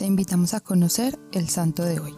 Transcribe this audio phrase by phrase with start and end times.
[0.00, 2.14] te invitamos a conocer el santo de hoy.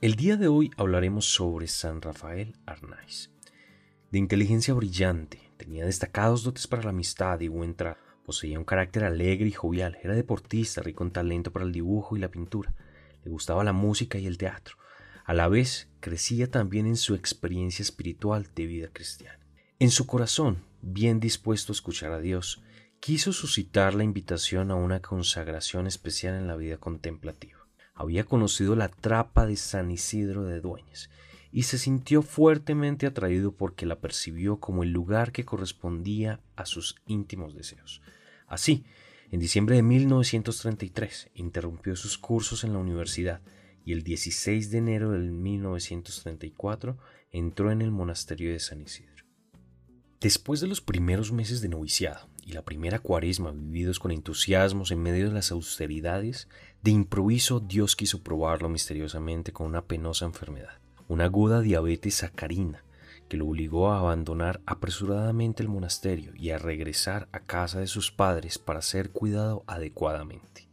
[0.00, 3.32] El día de hoy hablaremos sobre San Rafael Arnaiz.
[4.12, 8.00] De inteligencia brillante, tenía destacados dotes para la amistad y buen trato.
[8.24, 12.20] Poseía un carácter alegre y jovial, era deportista, rico en talento para el dibujo y
[12.20, 12.72] la pintura.
[13.24, 14.76] Le gustaba la música y el teatro.
[15.24, 19.40] A la vez, crecía también en su experiencia espiritual de vida cristiana.
[19.80, 22.62] En su corazón, bien dispuesto a escuchar a Dios,
[23.00, 27.66] quiso suscitar la invitación a una consagración especial en la vida contemplativa.
[27.94, 31.08] Había conocido la trapa de San Isidro de Dueñas
[31.50, 36.96] y se sintió fuertemente atraído porque la percibió como el lugar que correspondía a sus
[37.06, 38.02] íntimos deseos.
[38.46, 38.84] Así,
[39.30, 43.40] en diciembre de 1933 interrumpió sus cursos en la universidad
[43.82, 46.98] y el 16 de enero de 1934
[47.32, 49.24] entró en el monasterio de San Isidro.
[50.20, 55.02] Después de los primeros meses de noviciado y la primera cuaresma vividos con entusiasmos en
[55.02, 56.48] medio de las austeridades,
[56.82, 62.84] de improviso Dios quiso probarlo misteriosamente con una penosa enfermedad, una aguda diabetes sacarina,
[63.28, 68.10] que lo obligó a abandonar apresuradamente el monasterio y a regresar a casa de sus
[68.10, 70.68] padres para ser cuidado adecuadamente.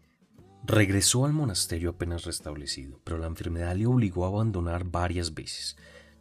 [0.66, 5.78] Regresó al monasterio apenas restablecido, pero la enfermedad le obligó a abandonar varias veces,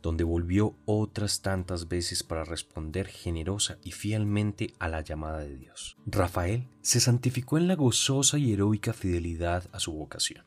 [0.07, 5.97] donde volvió otras tantas veces para responder generosa y fielmente a la llamada de Dios.
[6.07, 10.45] Rafael se santificó en la gozosa y heroica fidelidad a su vocación,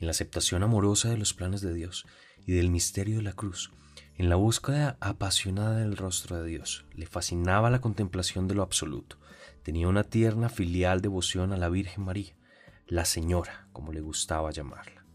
[0.00, 2.04] en la aceptación amorosa de los planes de Dios
[2.46, 3.70] y del misterio de la cruz,
[4.16, 6.84] en la búsqueda apasionada del rostro de Dios.
[6.92, 9.18] Le fascinaba la contemplación de lo absoluto.
[9.62, 12.34] Tenía una tierna filial devoción a la Virgen María,
[12.88, 15.05] la Señora, como le gustaba llamarla.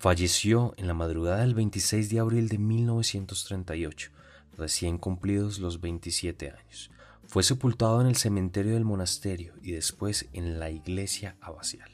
[0.00, 4.10] Falleció en la madrugada del 26 de abril de 1938,
[4.56, 6.90] recién cumplidos los 27 años.
[7.26, 11.90] Fue sepultado en el cementerio del monasterio y después en la iglesia abacial.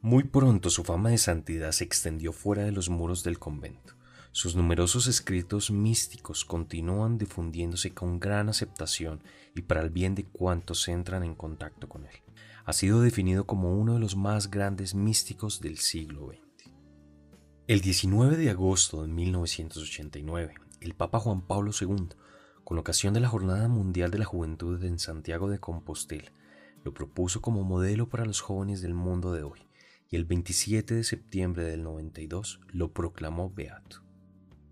[0.00, 3.94] Muy pronto su fama de santidad se extendió fuera de los muros del convento.
[4.30, 9.24] Sus numerosos escritos místicos continúan difundiéndose con gran aceptación
[9.56, 12.14] y para el bien de cuantos entran en contacto con él.
[12.64, 16.47] Ha sido definido como uno de los más grandes místicos del siglo XX.
[17.68, 22.08] El 19 de agosto de 1989, el Papa Juan Pablo II,
[22.64, 26.32] con ocasión de la Jornada Mundial de la Juventud en Santiago de Compostela,
[26.82, 29.60] lo propuso como modelo para los jóvenes del mundo de hoy,
[30.08, 34.02] y el 27 de septiembre del 92 lo proclamó beato.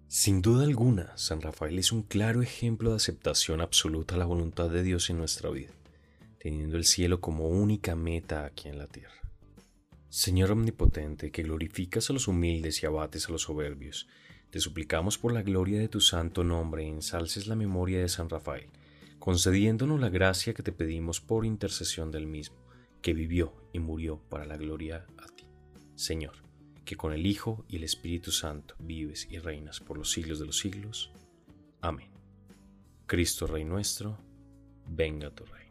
[0.08, 4.70] Sin duda alguna, San Rafael es un claro ejemplo de aceptación absoluta a la voluntad
[4.70, 5.74] de Dios en nuestra vida,
[6.38, 9.25] teniendo el cielo como única meta aquí en la tierra.
[10.16, 14.08] Señor omnipotente, que glorificas a los humildes y abates a los soberbios,
[14.48, 18.70] te suplicamos por la gloria de tu santo nombre ensalces la memoria de San Rafael,
[19.18, 22.56] concediéndonos la gracia que te pedimos por intercesión del mismo,
[23.02, 25.44] que vivió y murió para la gloria a ti.
[25.96, 26.36] Señor,
[26.86, 30.46] que con el Hijo y el Espíritu Santo vives y reinas por los siglos de
[30.46, 31.12] los siglos.
[31.82, 32.08] Amén.
[33.04, 34.18] Cristo Rey nuestro,
[34.88, 35.65] venga tu rey.